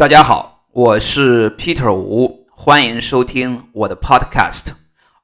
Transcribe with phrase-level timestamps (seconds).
[0.00, 4.72] 大家好，我是 Peter 吴，欢迎收听我的 Podcast。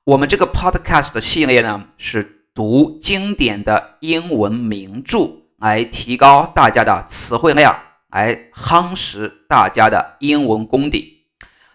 [0.05, 7.75] 我们这个 Podcast 系列呢，是读经典的英文名著，来提高大家的词汇量，
[8.11, 11.25] 来夯实大家的英文功底。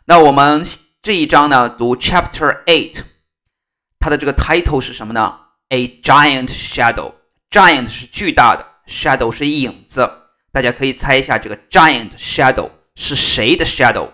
[0.05, 0.63] 那我们
[1.01, 3.01] 这一章呢，读 Chapter Eight，
[3.99, 5.39] 它的这个 title 是什么呢
[5.69, 7.13] ？A giant shadow。
[7.49, 10.07] Giant 是巨大的，shadow 是影子。
[10.51, 12.69] 大家可以猜一下，这个 giant shadow。
[12.95, 14.09] 是谁的 shadow？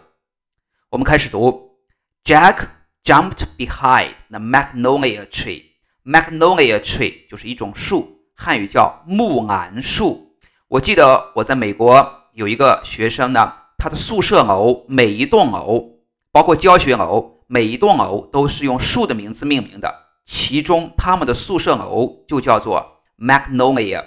[0.89, 1.79] 我们开始读。
[2.23, 2.67] Jack
[3.03, 5.63] jumped behind the magnolia tree.
[6.03, 10.38] Magnolia tree 就是一种树，汉语叫木兰树。
[10.67, 15.99] 我记得我在美国有一个学生呢，他的宿舍楼每一栋楼，
[16.31, 20.07] 包括教学楼，每一栋楼都是用树的名字命名的。
[20.25, 24.05] 其中他们的宿舍楼就叫做 Magnolia。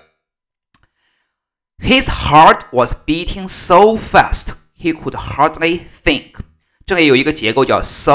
[1.79, 4.60] His heart was beating so fast.
[4.81, 6.37] He could hardly think。
[6.87, 8.15] 这里有一个结构叫 so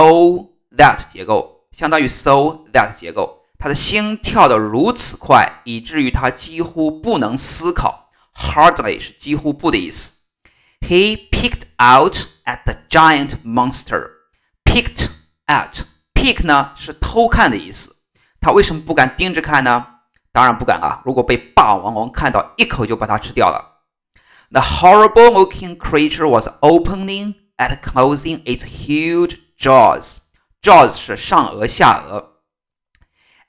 [0.76, 3.44] that 结构，相当于 so that 结构。
[3.60, 8.10] 他的心跳得如此快，以至于他几乎不能思考。
[8.34, 10.26] Hardly 是几乎不的意思。
[10.82, 14.10] He peeked out at the giant monster.
[14.64, 15.10] Peeked
[15.46, 17.96] at peek 呢是偷看的意思。
[18.42, 19.86] 他为什么不敢盯着看呢？
[20.32, 21.02] 当然不敢啊！
[21.06, 23.75] 如果被霸王龙看到，一口就把它吃掉了。
[24.55, 30.23] The horrible looking creature was opening and closing its huge jaws.
[30.63, 32.25] Jaws 是上颚、下颚。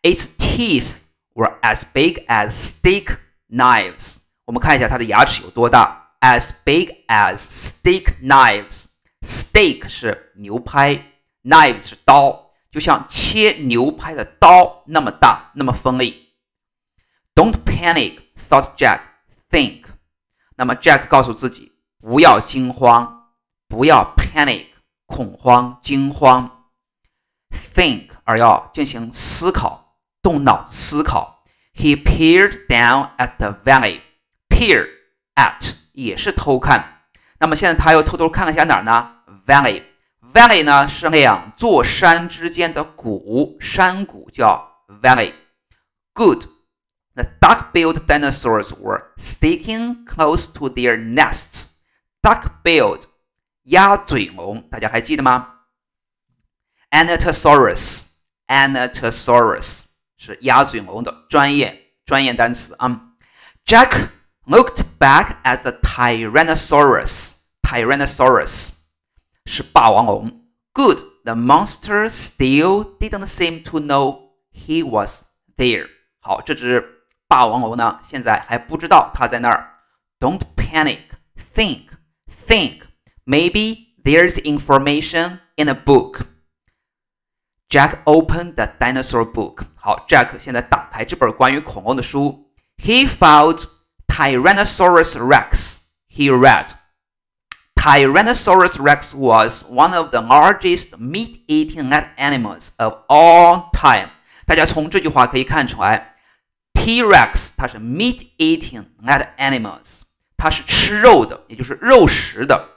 [0.01, 1.01] Its teeth
[1.33, 3.17] were as big as steak
[3.49, 4.17] knives.
[4.45, 8.87] 我们看一下它的牙齿有多大，as big as steak knives.
[9.21, 16.29] Steak 是牛排，knives 是刀，就像切牛排的刀那么大，那么锋利。
[17.35, 19.01] Don't panic, thought Jack.
[19.49, 19.83] Think.
[20.56, 23.28] 那么，Jack 告诉自己不要惊慌，
[23.68, 24.66] 不要 panic
[25.06, 26.64] 恐慌、惊慌
[27.50, 31.44] ，think 而要进行思考，动脑子思考。
[31.74, 34.00] He peered down at the valley.
[34.48, 34.88] Peer
[35.34, 37.02] at 也是偷看。
[37.38, 39.16] 那么现在他又偷偷看了一下哪儿呢
[39.46, 39.82] ？Valley。
[40.32, 45.34] Valley 呢是两座山之间的谷，山谷叫 valley。
[46.14, 46.44] Good。
[47.15, 51.81] The duck-billed dinosaurs were sticking close to their nests.
[52.21, 53.01] Duck-billed，
[53.63, 55.55] 鸭嘴龙，大家还记得吗？
[56.91, 63.15] Anatosaurus，Anatosaurus 是鸭嘴龙的专业专业单词啊。
[63.65, 64.09] Jack
[64.45, 67.39] looked back at the Tyrannosaurus.
[67.61, 68.73] Tyrannosaurus
[69.45, 70.45] 是霸王龙。
[70.73, 75.25] Good, the monster still didn't seem to know he was
[75.57, 75.87] there.
[76.19, 76.94] 好，这只
[77.27, 79.77] 霸王龙呢，现在还不知道它在那儿。
[80.19, 80.99] Don't panic.
[81.35, 81.87] Think,
[82.29, 82.83] think.
[83.25, 86.27] Maybe there's information in a book.
[87.69, 89.63] Jack opened the dinosaur book.
[89.75, 92.51] 好，Jack 现在打开这本关于恐龙的书。
[92.77, 93.65] He found
[94.07, 95.81] Tyrannosaurus Rex.
[96.09, 96.71] He read.
[97.75, 104.09] Tyrannosaurus Rex was one of the largest meat-eating land animals of all time.
[104.45, 106.14] 大家从这句话可以看出来。
[106.76, 110.02] T-Rex 它是 meat-eating and animals，
[110.36, 112.68] 它是吃肉的，也就是肉食的。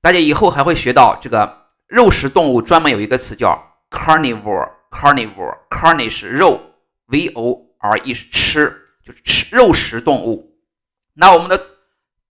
[0.00, 4.70] 大家以后还会学到这个肉食动物专门有一个词叫 carnivore。
[4.90, 6.60] carnivore，carne 是肉
[7.06, 10.58] ，v-o-r-e 是吃，就是吃肉食动物。
[11.14, 11.64] 那我们的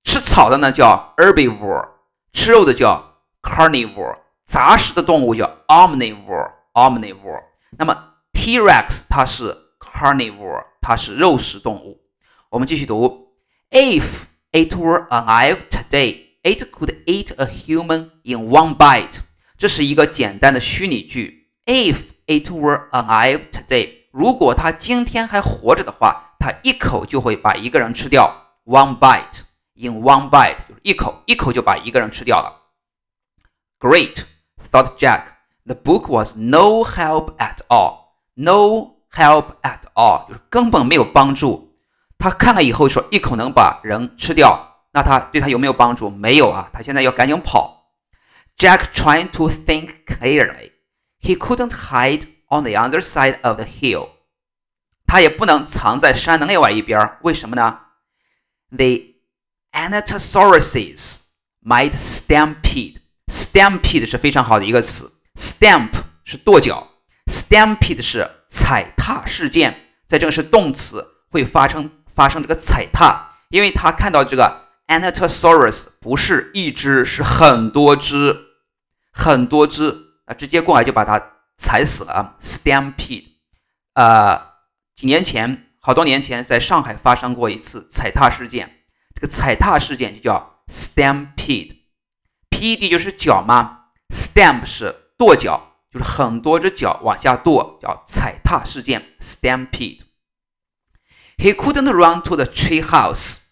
[0.04, 1.88] 吃草的呢叫 herbivore，
[2.32, 7.42] 吃肉的叫 carnivore，杂食的动物叫 omnivore，omnivore。
[7.78, 7.96] 那么
[8.32, 10.69] T-Rex 它是 carnivore。
[10.89, 12.01] 它是肉食动物。
[12.49, 13.33] 我们继续读：
[13.71, 19.19] If it were alive today, it could eat a human in one bite。
[19.57, 21.49] 这是一个简单的虚拟句。
[21.65, 28.43] If it were alive today，如果它今天还活着的话，它一口就会把一个人吃掉。
[28.65, 29.41] One bite
[29.75, 32.61] in one bite 就是一口，一口就把一个人吃掉了。
[33.79, 34.25] Great,
[34.71, 35.27] thought Jack.
[35.65, 38.05] The book was no help at all.
[38.35, 41.76] No Help at all 就是根本没有帮助。
[42.18, 46.08] 他看了以后说一口能把人吃掉，那他对他有没有帮助？
[46.10, 47.92] 没有啊，他现在要赶紧跑。
[48.56, 50.72] Jack trying to think clearly.
[51.20, 54.10] He couldn't hide on the other side of the hill.
[55.06, 57.80] 他也不能藏在山的另外一边，为什么呢
[58.70, 59.16] ？The
[59.72, 61.22] Anatosauruses
[61.64, 62.96] might stampede.
[63.26, 65.22] Stampede 是非常好的一个词。
[65.34, 65.92] Stamp
[66.24, 66.89] 是跺脚
[67.30, 68.28] ，stampede 是。
[68.52, 78.36] 踩踏事件，在这个是动词，会发生发生这个踩踏，因为他看到这个 Anatosaurus 不是一只，是很多只，
[79.12, 81.22] 很多只啊，直接过来就把它
[81.56, 82.36] 踩死了。
[82.42, 83.26] Stampede，
[83.94, 84.48] 呃，
[84.96, 88.78] 几年前，好多年前，在上海发生过一次踩踏事件，
[89.14, 93.82] 这个踩踏事件就叫 Stampede，P-E-D 就是脚嘛
[94.12, 103.43] ，Stamp 是跺脚，就是很多只脚往下跺，叫踩踏事件 Stampede。He couldn't run to the tree house.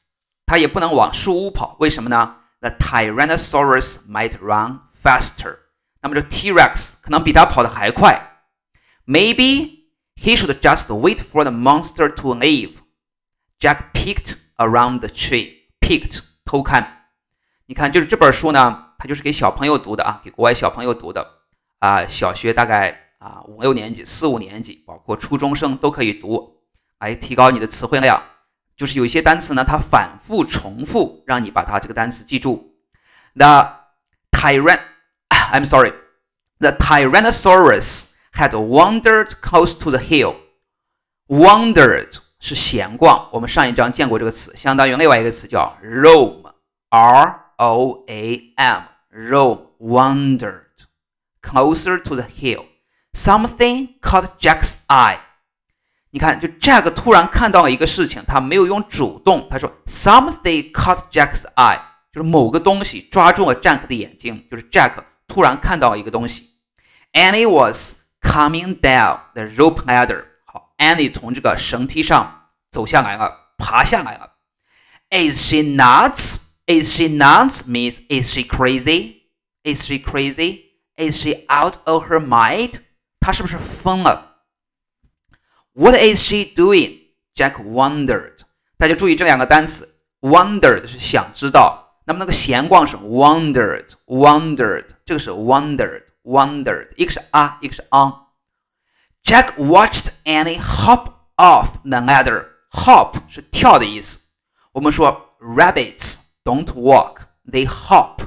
[0.46, 2.38] 他也不能往树屋跑，为什么呢？
[2.60, 5.60] The Tyrannosaurus might run faster。
[6.02, 8.44] 那么这 T-Rex 可能比他跑得还快。
[9.06, 9.86] Maybe
[10.16, 12.76] he should just wait for the monster to leave.
[13.60, 15.64] Jack peeked around the tree.
[15.80, 17.08] Peeked 偷看。
[17.66, 21.37] 你看，就是这本书呢，它就是给小朋友读的啊，给国外小朋友读的
[21.79, 26.61] 啊，小学大概啊五六年级、四五年级，包括初中生都可以读，
[26.99, 28.23] 来提高你的词汇量。
[28.77, 32.77] 就是有一些单词呢，它反复重复，让你把它这个单词记住。
[33.35, 33.73] The
[34.31, 34.81] tyrant,
[35.29, 35.93] I'm sorry,
[36.59, 40.37] the Tyrannosaurus had wandered close to the hill.
[41.27, 46.53] Wandered 是闲逛，我们上一章见过这个词，相当于另外一个词叫 roam,
[46.91, 48.83] R-O-A-M,
[49.13, 50.68] roam, wander
[51.48, 52.66] closer to the hill.
[53.14, 55.20] Something caught Jack's eye.
[56.12, 61.80] 你看，就 Jack 突然看到了一个事情，他没有用主动，他说 something caught Jack's eye，
[62.12, 64.94] 就是某个东西抓住了 Jack 的眼睛，就是 Jack
[65.28, 66.50] 突然看到了一个东西。
[67.14, 70.26] Annie was coming down the rope ladder。
[70.46, 74.34] 好，Annie 从这个绳梯上走下来了，爬下来了。
[75.10, 76.54] Is she nuts?
[76.66, 77.68] Is she nuts?
[77.68, 79.24] Means is she crazy?
[79.64, 80.67] Is she crazy?
[80.98, 82.82] Is she out of her mind?
[83.20, 84.38] 她是不是疯了？
[85.74, 87.00] What is she doing?
[87.36, 88.40] Jack wondered.
[88.78, 102.48] 大家注意这两个单词，wondered 是想知道，那么那个闲逛是 wondered，wondered，这个是 wondered，wondered，一个是啊，一个是 on。Jack watched Annie hop off the ladder.
[102.72, 104.34] Hop 是跳的意思。
[104.74, 108.20] 我们说 rabbits don't walk, they hop。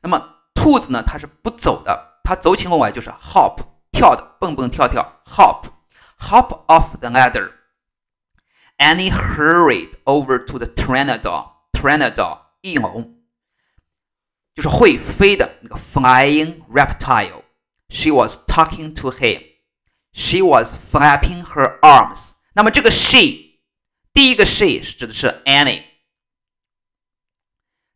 [0.00, 3.58] 那么兔子呢，它是不走的， 它走起路来就是 hop，
[3.90, 7.52] 跳的，蹦蹦跳跳，hop。hop off the ladder.
[8.78, 11.50] Annie hurried over to the pteranodon.
[11.72, 13.16] Pteranodon 翼龙，
[14.54, 17.42] 就是会飞的那个 flying reptile.
[17.88, 19.42] She was talking to him.
[20.12, 22.34] She was flapping her arms.
[22.54, 23.58] 那么这个 she
[24.12, 25.82] 第一个 she 是指的是 Annie。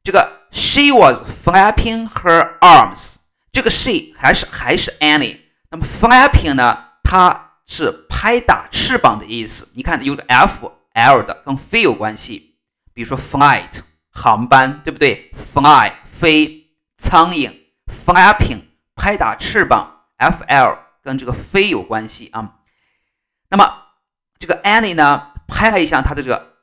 [0.02, 3.18] 这个 she was flapping her arms，
[3.51, 5.39] 这个 she 还是还是 Annie。
[5.69, 6.85] 那么 flapping 呢？
[7.03, 12.57] 它是拍打翅膀的意思，你看有个 f l 的，跟飞有关系。
[12.93, 13.79] 比如说 flight
[14.11, 16.67] 航班，对不对？fly 飞，
[16.97, 17.53] 苍蝇
[17.87, 18.61] flapping
[18.95, 22.55] 拍打翅膀，f l 跟这个飞有关系啊。
[23.49, 23.73] 那么
[24.39, 26.53] 这个 Annie 呢，拍了一下她的这个，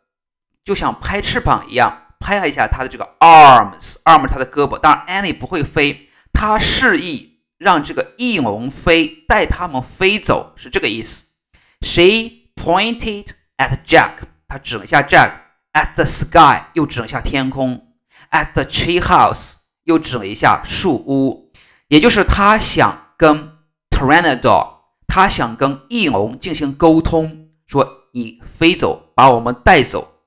[0.65, 4.79] 就像拍翅膀一样，拍了一下她的这个 arms，arm 她的胳膊。
[4.79, 6.08] 当然 Annie 不会飞，
[6.39, 11.35] 他示意让这个翼龙飞，带他们飞走，是这个意思。
[11.81, 17.93] She pointed at Jack，她指了一下 Jack，at the sky，又指了一下天空
[18.31, 21.51] ，at the tree house，又指了一下树屋，
[21.89, 23.59] 也就是她想跟
[23.91, 24.75] Pteranodon，
[25.09, 30.23] 她想跟翼龙进行沟通，说你飞走，把我们带走，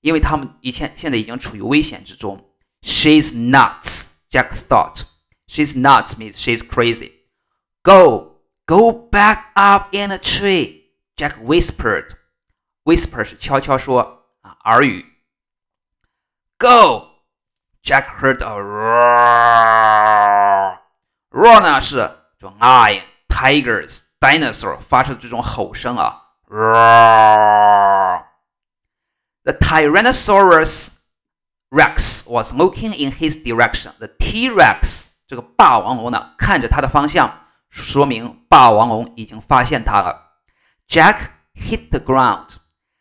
[0.00, 2.50] 因为他们以前现在已经处于危险之中。
[2.82, 5.02] She's nuts，Jack thought.
[5.47, 7.11] She's nuts means she's crazy.
[7.83, 8.31] Go.
[8.65, 12.15] Go back up in the tree, Jack whispered.
[12.85, 15.05] Whisper 是悄悄说啊，耳语。
[16.57, 17.09] Go,
[17.83, 19.59] Jack heard a roar.
[21.29, 21.97] Roar 呢是
[22.39, 26.21] 这种 lion, tigers, dinosaur 发出的这种吼声啊。
[26.47, 28.23] Roar.
[29.43, 31.09] The Tyrannosaurus
[31.69, 33.91] Rex was looking in his direction.
[33.99, 37.39] The T-Rex 这个霸王龙呢，看着他的方向。
[37.69, 40.33] 说明霸王龙已经发现它了。
[40.87, 42.57] Jack hit the ground.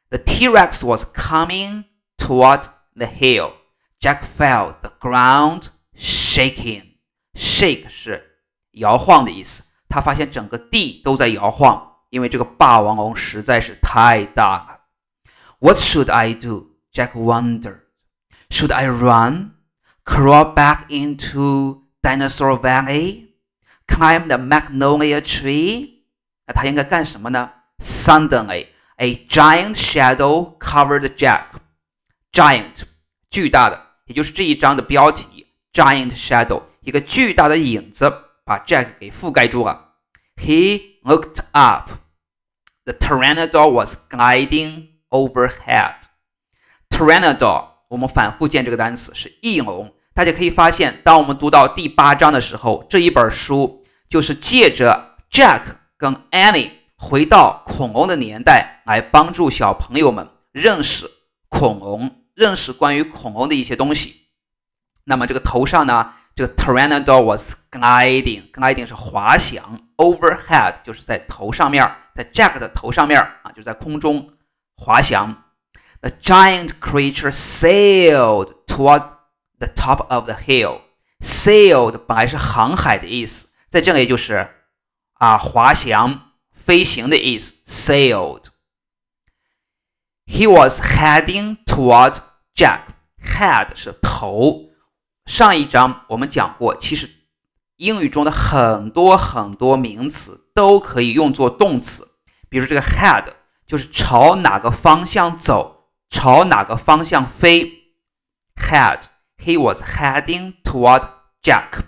[0.09, 1.85] The T-Rex was coming
[2.17, 3.53] toward the hill.
[4.01, 6.97] Jack felt the ground shaking.
[7.35, 8.39] Shake 是
[8.73, 9.75] 摇晃的意思。
[9.89, 14.81] 他发现整个地都在摇晃，因为这个霸王龙实在是太大了。
[15.59, 16.77] What should I do?
[16.93, 17.81] Jack wondered.
[18.49, 19.51] Should I run?
[20.05, 23.33] Crawl back into Dinosaur Valley?
[23.87, 26.05] climb the magnolia tree，
[26.47, 27.51] 那他应该干什么呢？
[27.79, 28.67] Suddenly,
[28.97, 31.47] a giant shadow covered Jack.
[32.33, 32.83] Giant，
[33.31, 38.11] 巨大的 也就是这一章的标题 Giant Shadow，一个巨大的影子
[38.45, 39.97] 把 Jack 给覆盖住了。
[40.37, 41.91] He looked up.
[42.85, 45.97] The pteranodon was gliding overhead.
[46.89, 49.95] Pteranodon，我们反复见这个单词是翼龙。
[50.18, 55.62] 大家可以发现，当我们读到第八章的时候，这一本书就是借着 Jack
[55.96, 61.08] 跟 Annie 回到恐龙的年代，来帮助小朋友们认识
[61.50, 64.30] 恐龙，认识关于恐龙的一些东西。
[65.04, 74.32] 那么这个头上呢，这个 Pteranodon was gliding，gliding 是滑翔，overhead 就是在头上面，在 Jack 的头上面啊，就在空中
[74.78, 75.44] 滑翔。
[76.02, 79.17] The giant creature sailed toward
[79.60, 80.82] the top of the hill.
[81.20, 84.50] Sailed 本来是航海的意思，在这里就是
[85.14, 87.64] 啊滑翔、飞行的意思。
[87.66, 88.46] Sailed.
[90.26, 92.20] He was heading toward
[92.56, 92.82] Jack.
[93.22, 94.70] Head 是头。
[95.26, 97.10] 上一章我们讲过，其实
[97.76, 102.08] 英语中的很多很多名词都可以用作动词，
[102.50, 103.34] 比如这个 head
[103.66, 105.90] 就是朝哪个方向走。
[106.10, 107.92] 朝哪个方向飞
[108.56, 109.02] ？Head.
[109.38, 111.04] He was heading toward
[111.42, 111.84] Jack.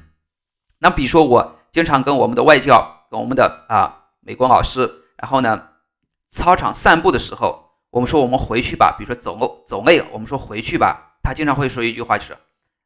[0.80, 5.70] 那比如说，我经常跟我们的外教、跟我们的啊美国老师，然后呢，
[6.30, 8.96] 操场散步的时候，我们说我们回去吧。
[8.98, 11.18] 比如说走走累了，我们说回去吧。
[11.22, 12.38] 他经常会说一句话，就是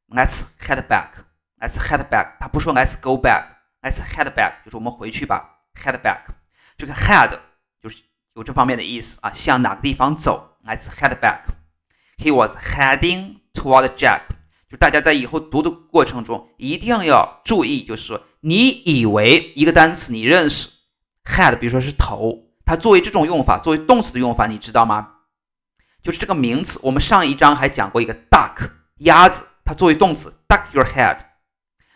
[0.10, 1.10] Let's head back.
[1.60, 2.38] Let's head back.
[2.40, 3.46] 他不说 Let's go back.
[3.82, 4.64] Let's head back.
[4.66, 5.60] 就是我们回去吧。
[5.76, 6.22] Head back.
[6.78, 7.38] 这个 head
[7.82, 8.04] 就是
[8.34, 11.42] 有这方面的意思啊，向哪个地方走？Let's head back.
[12.18, 14.22] He was heading toward Jack.
[14.74, 20.68] 就大家在以后读的过程中一定要注意，就是说，你以为一个单词你认识
[21.26, 25.10] ，head，比如说是头，它作为这种用法，作为动词的用法，你知道吗？
[26.02, 31.20] 就是这个名词，我们上一章还讲过一个 duck，鸭子，它作为动词，duck your head，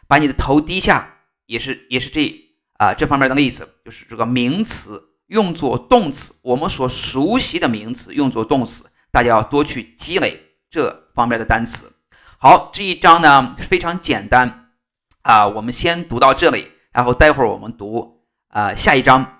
[0.08, 1.16] 把你的头低下，
[1.48, 2.32] 也是也是这
[2.78, 5.04] 啊这方面的例子，就是这个名词。
[5.26, 11.97] 用作动词，我们所熟悉的名词用作动词，大家要多去积累这方面的单词。
[12.40, 14.70] 好，这一章呢非常简单
[15.24, 19.37] 啊，我们先读到这里，然后待会儿我们读啊下一章。